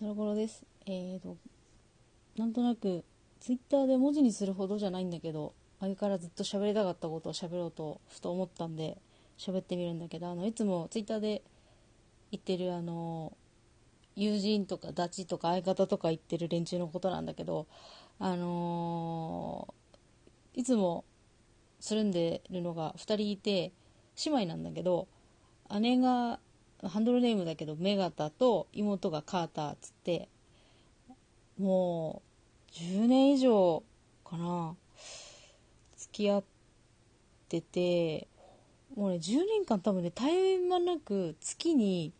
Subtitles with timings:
[0.00, 0.64] タラコロです。
[0.86, 1.36] えーと、
[2.34, 3.04] なんとなく、
[3.38, 8.96] ツイッターで文字にするほどじゃないんだけど、前からずっと喋りたかったことを喋ろうと、ふと思ったんで、
[9.36, 11.42] 喋ってみるんだけど、あの、いつもツイッターで
[12.30, 13.36] 言ってる、あの、
[14.16, 17.66] 友人とかダチとか相方とか言ってる連中のことなんだけど、
[18.18, 21.04] あのーいつも
[21.78, 23.72] つるんでるのが2人いて、
[24.24, 25.08] 姉妹なんだけど、
[25.78, 26.40] 姉が、
[26.82, 30.28] ハンドルネームだけど、メガタと妹がカーターっつって、
[31.58, 32.22] も
[32.72, 33.82] う、10年以上
[34.24, 34.74] かな、
[35.96, 36.44] 付き合っ
[37.48, 38.28] てて、
[38.96, 42.12] もうね、10年間多分ね、絶え間なく月に、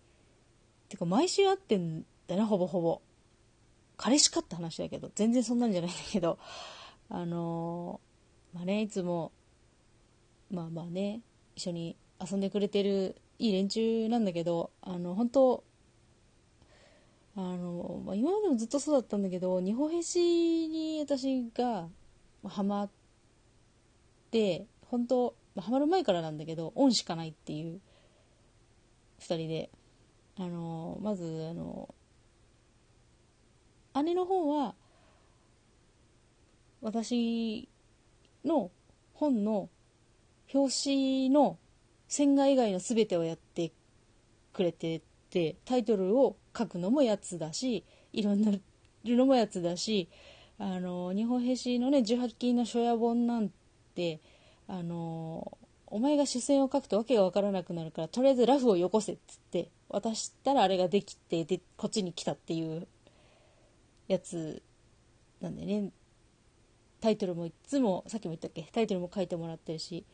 [0.89, 3.01] てか毎週会ってんだな、ほぼほぼ。
[3.97, 6.39] 彼氏かって話だけど、全然そんなんじゃないんだけど、
[7.09, 8.11] あのー
[8.55, 9.33] まあね、いつも、
[10.51, 11.21] まあまあね、
[11.55, 15.65] 一緒に遊んでくれてるいい連中なんだけど、あの、本当
[17.35, 21.89] あの、まあ、今までもずっとそうだったんだけど、日本へしに私が
[22.45, 22.91] ハマっ
[24.31, 27.81] て、本当まあハマる前からなんだけど、恩しかないっていう
[29.21, 29.71] 二人で、
[30.37, 31.95] あの、まず、あの、
[34.05, 34.75] 姉の方は、
[36.83, 37.71] 私
[38.45, 38.71] の
[39.15, 39.71] 本の
[40.53, 41.59] 表紙の
[42.11, 43.71] 線画以外の全てをやって
[44.53, 48.53] くれててタイトルを書くのもやつだし色にな
[49.05, 50.09] のもやつだし
[50.59, 53.51] あの日本兵士のね18禁の書屋本なん
[53.95, 54.21] て
[54.67, 62.89] あのお前が視線を書くとわけが分からなくなるからとりあえずラフをよこせっつって渡したらあれができてでこっちに来たっていう
[64.09, 64.63] やつ
[65.41, 65.91] なんでね。
[67.01, 68.69] タイトルもいつもさっきも言ったっけ？
[68.73, 70.05] タイトルも書いてもらってるし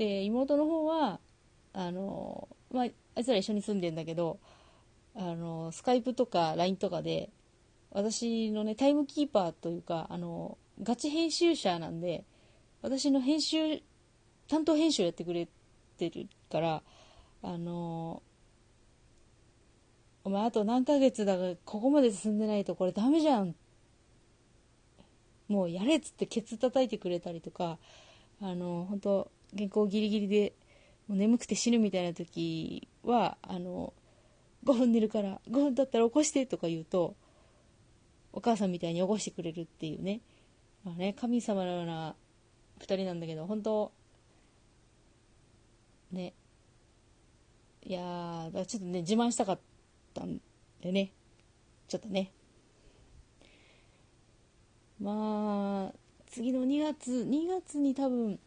[0.00, 1.20] で妹の方は
[1.74, 4.38] あの、まあ、あいつら一緒に住んでんだけど
[5.14, 7.28] あのスカイプとか LINE とかで
[7.90, 12.24] 私のねタイムキーパーというかあのガチ編集者なんで
[12.80, 13.82] 私の編集
[14.48, 15.46] 担当編集をやってくれ
[15.98, 16.82] てるから
[17.42, 18.22] あの
[20.24, 23.54] お前あと何ヶ月だがここまで進んでないとこれダメじゃん。
[25.48, 27.78] もうやれっつってケツ叩いてくれたりとか
[28.40, 30.52] あの本当原稿ギリギリで
[31.08, 33.92] もう眠くて死ぬみたいな時はあの
[34.64, 37.16] 5分寝るから5分経ったら起こしてとか言うと
[38.32, 40.20] お母さんみたいに起こしてくれるっていうね,、
[40.84, 42.14] まあ、ね神様のような
[42.80, 43.92] 2人なんだけど本当
[46.12, 46.32] ね
[47.82, 49.58] いやーだちょっとね自慢したかっ
[50.14, 50.40] たん
[50.82, 51.12] でね。
[51.88, 52.30] ちょっとね。
[55.00, 58.38] まあ次の2月2月に多分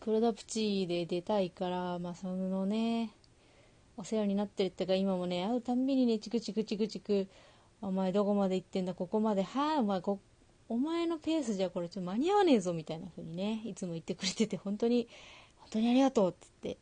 [0.00, 3.10] 黒田プチで出たいからまあそのね
[3.96, 7.26] お世話になってるってか今もね会うたんびにねチクチクチクチク
[7.80, 10.20] お前どこまで行ってんだここまではあお前こ
[10.68, 15.08] お前のペースじゃこれちょっと間に合わねえぞみたいな風にねいつも言ってくれてて本当に
[15.58, 16.78] 本当にありがとうっつって。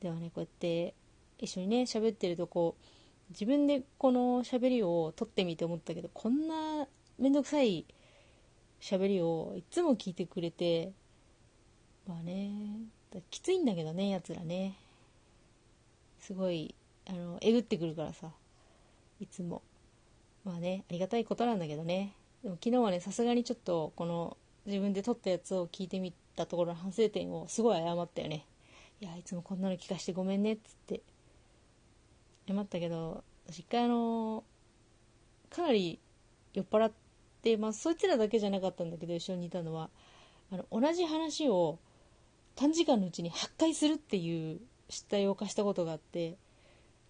[0.00, 0.94] ではねこうやって
[1.38, 2.84] 一緒にね喋ってるとこう
[3.30, 6.86] 自分でこの喋りを撮ってみて思ったけどこんな
[7.18, 7.86] めんどくさい
[8.80, 10.92] 喋りをいつも聞いてくれて
[12.06, 12.50] まあね
[13.30, 14.74] きついんだけどねやつらね。
[16.20, 16.74] すごい
[17.08, 18.30] あのえぐってくるからさ
[19.20, 19.62] いつも。
[20.44, 22.12] まあねありがたいことなんだけどね。
[22.42, 28.44] でも昨日はねさすがにちょっとこの自分で撮ったやつを聞いてみたところの反省点をすごい謝ったよね。
[29.00, 31.00] いやいつもこんなの聞かしてごめんねっつって。
[32.48, 34.44] 謝ったけど私一回あの
[35.50, 35.98] かなり
[36.54, 36.92] 酔っ払っ
[37.42, 39.90] てまあそいつらだけじゃなかったんだけど一緒にいたのは。
[40.52, 41.78] あの同じ話を
[42.56, 46.36] 短時間のうちに8回するっていう失態を犯したことがあって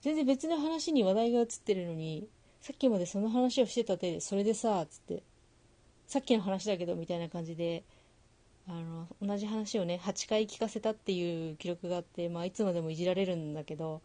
[0.03, 2.29] 全然別の話に話題が移ってるのに
[2.61, 5.23] さっきまでその話をしてた手でそれでさっつって
[6.07, 7.85] さっきの話だけどみたいな感じで
[8.69, 14.03] あの同じ話をね8回聞かせたっていう記録があって、まあ、いつまでもいじられるんだけど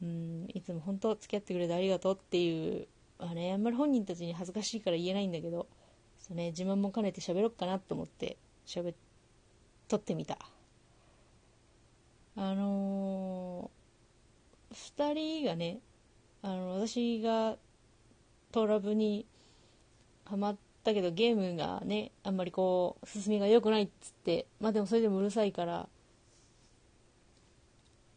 [0.00, 2.86] うんいつも本当付き合ってくれてありがとうっていう、
[3.18, 5.66] まあね、あんまり本人たちに恥ずかしいから言えないんだけど
[6.20, 9.09] そう、ね、自慢も兼ねて喋ろっかなと思って喋って
[9.90, 10.38] 撮ってみた。
[12.36, 15.80] あのー、2人がね
[16.42, 17.56] あの私が
[18.52, 19.26] トラブに
[20.24, 25.88] ハマったけどゲームがねあんまりこう進みが良くないっつってまあでもそれでもうるさいから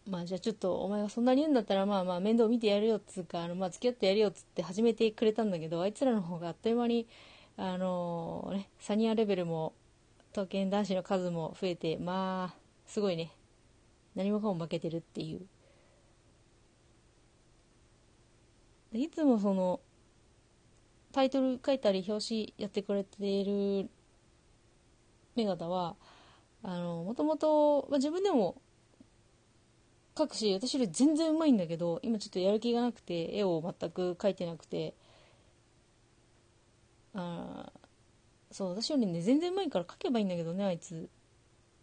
[0.07, 7.07] まあじゃあちょっとお前がそんなに言うんだったらまあまあ面倒見てやるよっつうかあのまあ付き合ってやるよっつって始めてくれたんだけどあいつらの方があっという間に
[7.57, 9.73] あのー、ねサニアレベルも
[10.33, 12.56] 刀剣男子の数も増えてまあ
[12.88, 13.31] すごいね。
[14.15, 15.45] 何もかも負けてるっていう。
[18.97, 19.80] いつもその
[21.12, 23.89] タイトル書いたり表紙やってくれている
[25.35, 25.95] 目方は
[26.63, 28.62] あのもともと、ま、自分でも
[30.18, 34.94] 書くし私より全然うまいんだけど今ちょっとやる気がなくて絵を全く描いてなくて
[37.15, 37.71] あ
[38.53, 41.09] そう私よりね全然うまいから描けばいいんだけどねあいつ。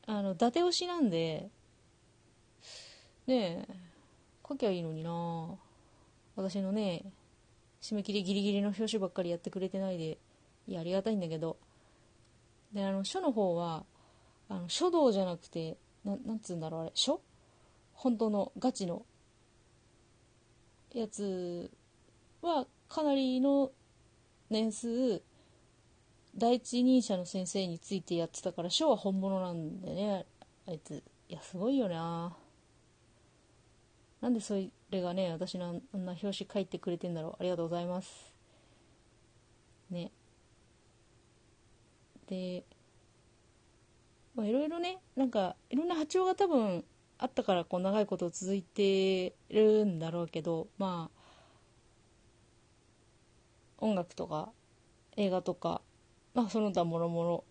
[0.06, 1.50] あの伊達推しなんで。
[3.26, 3.74] ねえ
[4.48, 5.58] 書きゃいいのにな。
[6.36, 7.04] 私のね
[7.82, 10.18] 締め切りギリギリの表紙ばっかりやってくれてないで
[10.68, 11.58] いやありがたいんだけど。
[12.72, 13.84] であの書の方は
[14.48, 17.20] あの書道じゃなくてななんつうんだろうあれ書？
[17.94, 19.04] 本当のガチの
[20.94, 21.70] やつ
[22.42, 23.72] はかなりの
[24.48, 25.22] 年数
[26.34, 30.26] 第一人者の先生についてやってたから書は本物なんでね。
[30.66, 32.36] あいついやすごいよな。
[34.20, 34.54] なんでそ
[34.90, 37.36] れがね私のあんな表紙書いてくれてんだろう。
[37.40, 38.34] ありがとうございます。
[39.90, 40.10] ね。
[42.28, 42.64] で
[44.34, 46.84] まあいろいろねなんかいろんな波長が多分
[47.18, 51.20] あったからこう長いこと続いてるんだろうけどまあ
[53.78, 54.50] 音楽とか
[55.16, 55.82] 映画とか
[56.40, 57.44] まあその他もろもろ。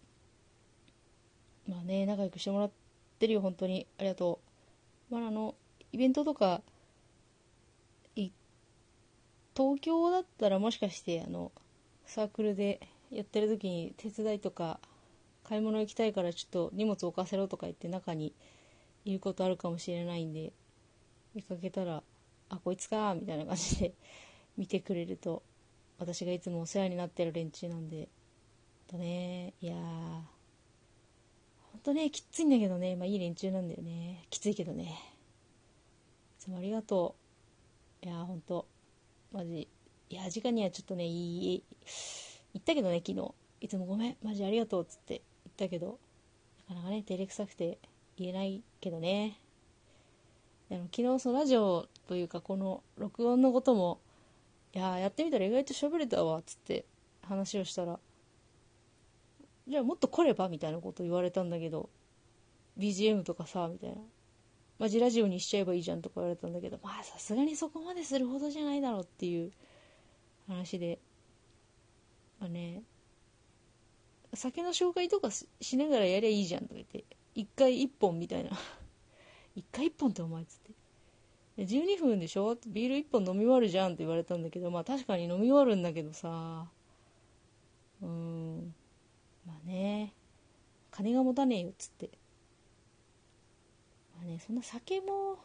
[1.67, 2.71] まあね仲良くしてもらっ
[3.19, 3.85] てるよ本当に。
[3.99, 4.39] ありがと
[5.11, 5.13] う。
[5.13, 5.55] まああの
[5.91, 6.61] イベントとか
[9.55, 11.51] 東京だったらもしかしてあの
[12.05, 12.79] サークルで
[13.11, 14.79] やってる時に手伝いとか
[15.43, 18.33] 買い物行きたいからちょっと荷物置かせろとか言って中に
[19.03, 20.53] いることあるかもしれないんで
[21.35, 22.03] 見かけたら
[22.47, 23.93] あこいつかみたいな感じで
[24.57, 25.43] 見てくれると
[25.99, 28.07] 私がいつもお世話になってる連中なんで
[28.89, 29.53] とね。
[29.61, 29.77] いやー。
[31.71, 32.95] ほんとねきついんだけどね。
[32.95, 34.25] まあいい連中なんだよね。
[34.29, 34.99] きついけどね。
[36.39, 37.15] いつもありがと
[38.03, 38.05] う。
[38.05, 38.65] いやほんと
[39.31, 39.67] マジ。
[40.09, 41.63] いや時間にはちょっとねいい
[42.53, 43.31] 言ったけどね昨日。
[43.61, 44.17] いつもごめん。
[44.23, 45.21] マジありがとうっつって。
[45.45, 45.99] 言ったけど。
[46.67, 47.77] なかなかね照れくさくて
[48.17, 49.37] 言えないけどね。
[50.71, 53.99] あの昨日そのラジオというかこの録音のことも
[54.73, 56.85] いややってみたら意外と喋れたわっつって
[57.27, 57.99] 話をしたら
[59.69, 60.49] じゃあもっと来れば？
[60.49, 61.89] みたいなこと言われたんだけど
[62.77, 63.97] BGM とかさみたいな
[64.79, 69.51] マジラジオにしちゃえばいいじゃんとか言われたんだけどまあさすがにそこまでするほどじゃないだろうっていう
[70.47, 70.99] 話で
[72.39, 72.83] まあね
[74.33, 77.03] 酒の紹介とかしながらやりゃいいじゃんとか言って
[77.35, 78.51] 1回1本みたいな。
[79.57, 80.73] 1回1本ってお前っつって
[81.65, 86.69] 12分でしょビール1本飲み終わるじゃんって言われたんだけどまあ確かに飲み終わるんだけどさ
[88.01, 88.75] うん。
[90.99, 92.09] 金が持たねえよっつって。
[94.17, 95.39] まあねそんな酒も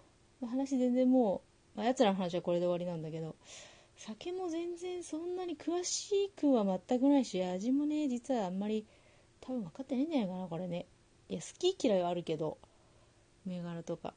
[0.44, 1.42] 話全然も
[1.76, 3.36] う、まあ、やつらの話はこれで終わりなんだけど
[3.96, 8.84] 酒も全然そんなに詳しくは全くないし味もね実はあんまり
[9.40, 10.86] 多分分かってないんじゃないかなこれね。
[11.28, 12.58] いや好き嫌いはあるけど
[13.46, 14.12] 銘柄とか。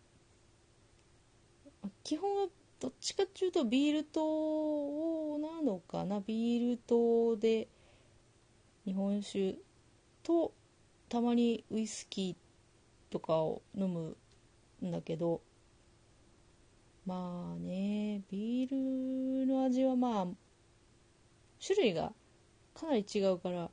[2.04, 2.48] 基本は
[2.80, 6.19] どっちかっていうとビール糖なのかな。
[6.19, 7.68] ビール糖で
[8.86, 9.56] 日本酒
[10.24, 10.51] と
[11.09, 14.18] たまにウイスキーとかを飲む
[14.86, 15.42] んだけど
[17.06, 20.28] まあねビールの味はまあ
[21.66, 22.11] 種類が
[22.73, 23.69] かなり違うから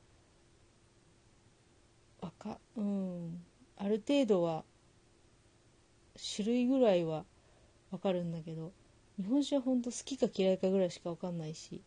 [2.21, 3.43] わかうん
[3.77, 4.63] ある程度は
[6.35, 7.25] 種類ぐらいは
[7.91, 8.71] わかるんだけど
[9.17, 11.81] 日本酒はほんと好きか嫌いかぐらいしかわかんないし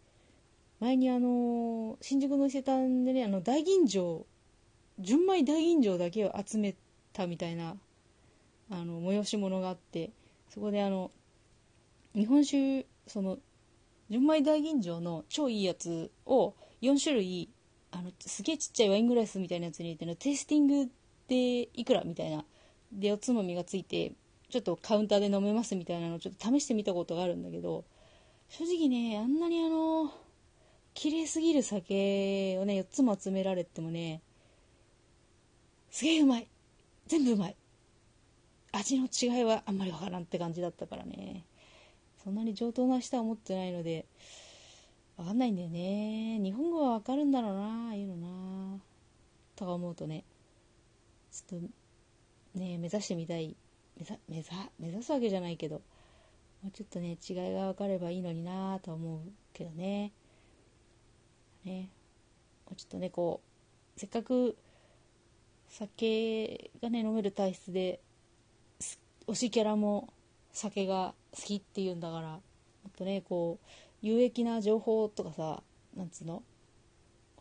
[0.81, 4.25] 前にあの新宿の伊勢丹でねあの大吟醸
[5.01, 6.75] 純米大吟醸だけを集め
[7.13, 7.77] たみたいな
[8.71, 10.11] あの催し物があって
[10.51, 11.11] そこであの
[12.15, 13.39] 日本酒その
[14.11, 17.49] 純米大吟醸の超いいやつを4種類
[17.91, 20.91] あのすげえちっちゃいワイングラスみたいなやつに入れてのテイスティング
[21.29, 22.45] でいくらみたいな
[22.93, 24.13] でおつまみがついて
[24.51, 27.85] ちょっとカウンターで飲めますみたいなのをちょっと試してみたことがあるんだけど
[28.49, 30.11] 正直ねあんなにあの
[30.95, 34.23] 綺麗すぎる酒をね4つも集められてもね
[35.91, 36.49] すげえうまい。
[37.07, 37.57] 全部うまい。
[38.73, 41.45] 味の違いはあんまりわからんって感じだったからね。
[42.23, 44.07] そんなに上等な舌は持ってないので
[45.17, 46.39] わかんないんだよね。
[46.43, 48.79] 日本語はわかるんだろうなああいうのな。
[49.57, 50.25] とか思うとね
[51.33, 53.57] ちょっとね目指してみたい。
[53.97, 55.83] 目指目指目指すわけじゃないけど
[56.63, 59.21] もうちょっとね違いが分かればいいのになあと思う
[59.53, 60.13] けどね。
[61.65, 61.91] ね。
[62.67, 63.41] もうちょっとねこ
[63.97, 64.57] うせっかく
[65.69, 68.01] 酒がね飲める体質で
[69.27, 70.09] 推しキャラも
[70.53, 72.41] 酒が好きっていうんだからも
[72.89, 73.67] っとねこう
[74.01, 75.63] 有益な情報とかさ
[75.97, 76.43] なんつうの？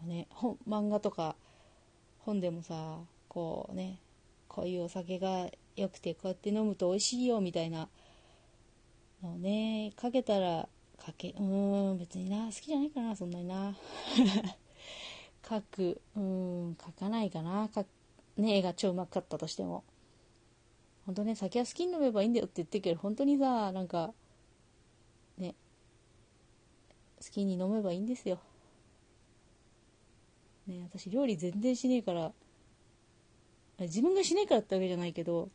[0.06, 1.36] ね本漫画とか
[2.20, 2.98] 本でもさ
[3.30, 4.00] こうね
[4.48, 7.88] こういうお酒が良くてこうやって飲むと美味しいよみたいな
[9.24, 10.68] のねかけたら
[11.04, 13.76] かけうーん別にな好きじゃないかなそんなにな。
[15.48, 17.70] 書くうーん書かないかな
[18.38, 19.84] ね絵が超うまかったとしても。
[21.08, 24.14] 本当ね酒は好きに飲めばいいんだよって言ってるけど本当にさなんか
[25.38, 25.56] ね
[27.24, 28.40] 好きに飲めばいいんですよ。
[30.68, 32.34] ね私料理全然しねえから
[33.80, 35.50] 自分がしねえからってわけじゃないけど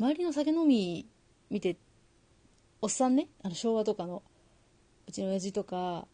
[0.00, 1.06] 周りの酒飲み
[1.50, 1.76] 見て
[2.80, 4.22] おっさんねあの昭和とかの
[5.06, 6.06] うちの親父とか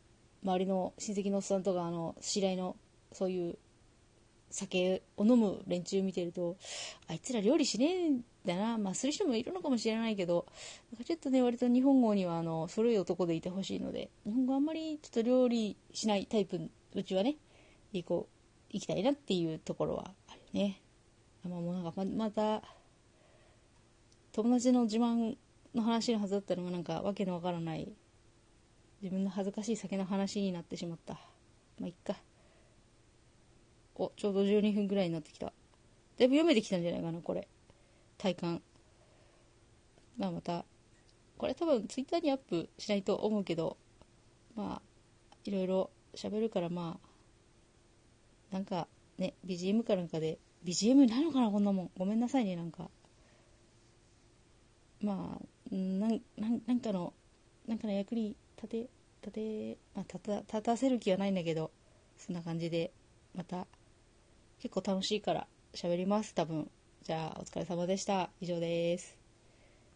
[0.42, 2.76] 周りの親戚のおっさんとかあの知り合いの
[3.12, 3.58] そういう
[4.50, 6.57] 酒を飲む連中見てると
[7.09, 8.78] あいつら料理しねえんだな。
[8.78, 10.47] まあする人もいるのかもしれないけど
[11.04, 16.61] ちょっとね割と日本語にはあの古い男でいてほしいので日本語あんまりちょっと料理しないタイプ
[16.95, 17.37] うちはね
[17.92, 20.80] 行こう行きたいなっていうところはあるね。
[21.49, 22.62] まあもうなんかままた
[24.33, 25.37] 友達の自慢
[25.75, 27.92] の話のはずだったのがなんかわけのわからない
[29.02, 31.14] 自分の恥ずかしい酒の話になってしまった。
[31.78, 32.16] まあいっか。
[34.00, 35.47] おちょうど12分ぐらいになってきた。
[35.47, 35.52] だ
[36.25, 37.47] いぶ読めてきたんじゃないかなこれ。
[38.16, 38.62] 体感。
[40.16, 40.64] まあまた
[41.37, 43.78] これ多分ツイッターにアップしないと思うけど
[44.54, 48.88] まあいろいろ喋るからまあなんか
[49.19, 51.90] ね BGM かなんかで BGM なのかなこんなもん。
[51.97, 52.88] ごめんなさいねなんか。
[55.02, 57.12] まあなんなんなんかの
[57.66, 58.90] なんかの役に立て
[59.23, 61.71] 立て、まあ、立た立たせる気はないんだけど
[62.19, 62.92] そんな感じで
[63.35, 63.66] また
[64.61, 66.71] 結構楽しいから喋ります多分。
[67.02, 68.31] じゃあお疲れ様でした。
[68.40, 69.20] 以上です。